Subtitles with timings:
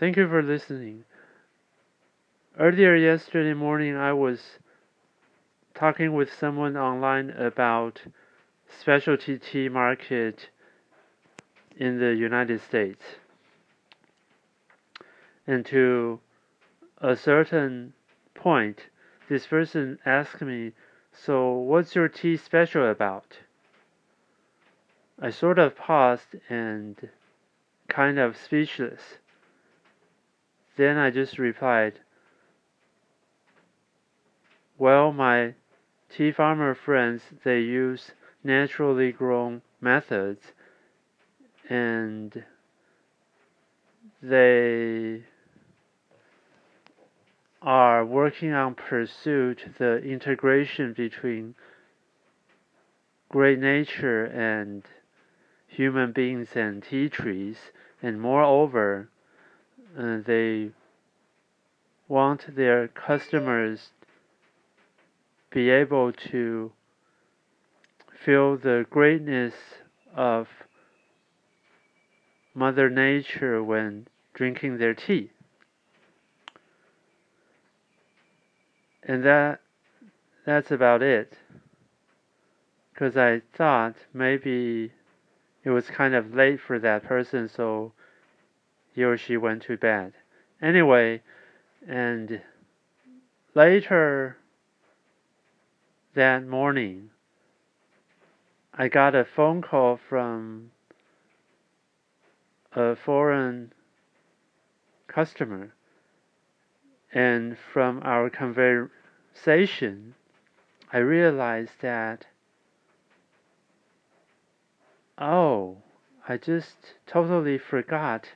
[0.00, 1.04] Thank you for listening.
[2.58, 4.40] Earlier yesterday morning, I was
[5.74, 8.00] talking with someone online about
[8.66, 10.48] specialty tea market
[11.76, 13.04] in the United States.
[15.46, 16.20] And to
[16.96, 17.92] a certain
[18.32, 18.86] point,
[19.28, 20.72] this person asked me,
[21.12, 23.36] So, what's your tea special about?
[25.20, 27.10] I sort of paused and
[27.88, 29.18] kind of speechless.
[30.80, 32.00] Then I just replied,
[34.78, 35.52] Well, my
[36.08, 38.12] tea farmer friends, they use
[38.42, 40.52] naturally grown methods
[41.68, 42.44] and
[44.22, 45.24] they
[47.60, 51.56] are working on pursuit the integration between
[53.28, 54.84] great nature and
[55.68, 57.70] human beings and tea trees.
[58.02, 59.10] And moreover
[59.96, 60.70] they
[62.08, 63.90] want their customers
[65.50, 66.72] be able to
[68.24, 69.54] feel the greatness
[70.14, 70.48] of
[72.54, 75.30] Mother Nature when drinking their tea.
[79.02, 79.60] And that
[80.44, 81.34] that's about it.
[82.92, 84.92] Because I thought maybe
[85.64, 87.92] it was kind of late for that person, so
[88.92, 90.12] he or she went to bed.
[90.60, 91.22] Anyway,
[91.86, 92.40] and
[93.54, 94.36] later
[96.14, 97.10] that morning,
[98.74, 100.70] I got a phone call from
[102.72, 103.72] a foreign
[105.06, 105.74] customer,
[107.12, 110.14] and from our conversation,
[110.92, 112.26] I realized that
[115.20, 115.76] oh,
[116.26, 118.28] I just totally forgot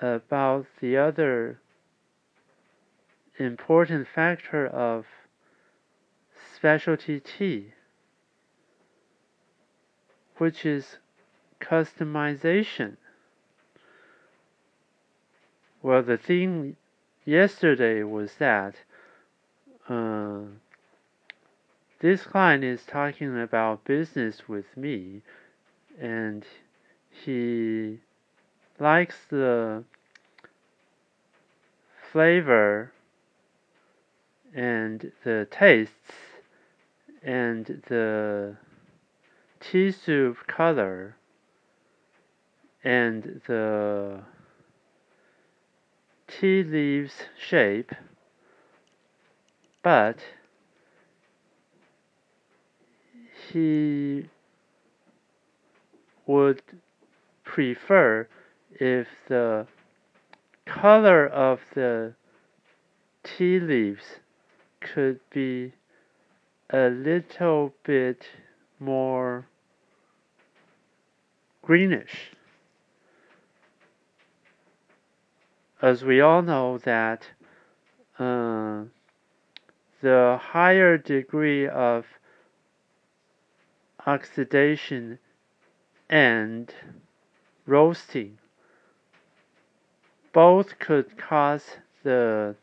[0.00, 1.60] about the other
[3.38, 5.06] important factor of
[6.54, 7.72] specialty tea,
[10.38, 10.96] which is
[11.60, 12.96] customization.
[15.82, 16.76] Well, the thing
[17.24, 18.74] yesterday was that
[19.88, 20.40] uh,
[22.00, 25.22] this client is talking about business with me,
[25.98, 26.44] and
[27.10, 28.00] he
[28.80, 29.84] likes the
[32.10, 32.92] flavor
[34.54, 36.12] and the tastes
[37.22, 38.56] and the
[39.60, 41.14] tea soup color
[42.82, 44.20] and the
[46.26, 47.92] tea leaves shape,
[49.82, 50.16] but
[53.52, 54.28] he
[56.26, 56.62] would
[57.44, 58.26] prefer
[58.72, 59.66] if the
[60.66, 62.14] color of the
[63.22, 64.20] tea leaves
[64.80, 65.72] could be
[66.70, 68.26] a little bit
[68.78, 69.46] more
[71.62, 72.30] greenish.
[75.82, 77.26] As we all know that
[78.18, 78.84] uh,
[80.02, 82.06] the higher degree of
[84.06, 85.18] oxidation
[86.08, 86.72] and
[87.66, 88.38] roasting
[90.32, 92.54] both could cause the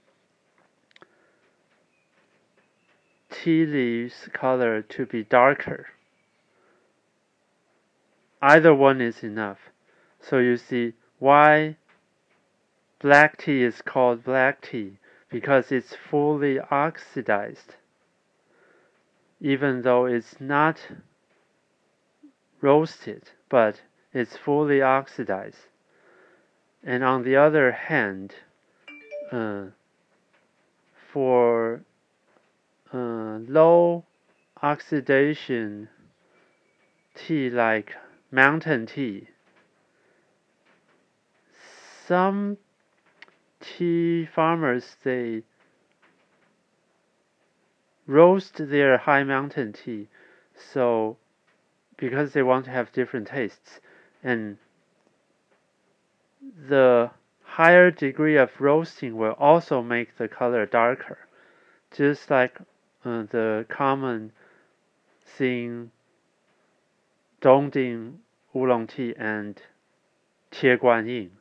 [3.29, 5.87] tea leaves color to be darker.
[8.41, 9.59] Either one is enough.
[10.19, 11.77] So you see why
[12.99, 14.97] black tea is called black tea
[15.29, 17.75] because it's fully oxidized
[19.39, 20.79] even though it's not
[22.61, 23.81] roasted but
[24.13, 25.67] it's fully oxidized
[26.87, 28.33] and on the other hand
[29.29, 29.65] uh,
[31.11, 31.81] for
[32.93, 34.05] uh, low
[34.63, 35.89] oxidation
[37.13, 37.93] tea like
[38.31, 39.27] mountain tea.
[42.07, 42.57] Some
[43.59, 45.41] tea farmers they
[48.05, 50.07] roast their high mountain tea
[50.55, 51.17] so
[51.97, 53.81] because they want to have different tastes
[54.23, 54.57] and
[56.69, 57.11] the
[57.43, 61.17] higher degree of roasting will also make the color darker
[61.95, 62.59] just like
[63.05, 64.31] uh, the common
[65.25, 65.91] thing
[67.41, 68.17] Dongding
[68.55, 69.61] oolong tea and
[70.49, 71.31] Tie Guan Yin.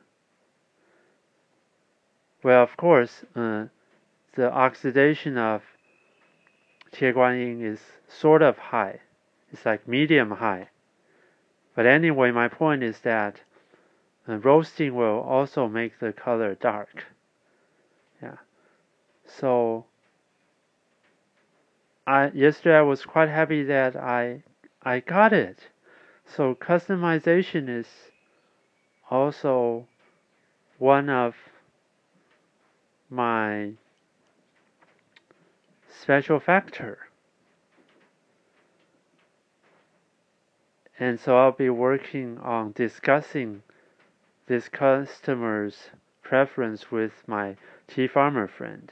[2.43, 3.65] Well, of course, uh,
[4.35, 5.63] the oxidation of
[6.91, 8.99] Tie Guan Yin is sort of high.
[9.51, 10.69] It's like medium high.
[11.75, 13.41] But anyway, my point is that
[14.27, 17.05] And roasting will also make the color dark.
[18.21, 18.35] Yeah.
[19.25, 19.85] So
[22.05, 24.43] I yesterday I was quite happy that I
[24.83, 25.69] I got it.
[26.25, 27.87] So customization is
[29.09, 29.87] also
[30.77, 31.35] one of
[33.09, 33.71] my
[35.89, 36.99] special factor.
[40.99, 43.63] And so I'll be working on discussing
[44.47, 45.89] this customer's
[46.23, 47.55] preference with my
[47.87, 48.91] tea farmer friend.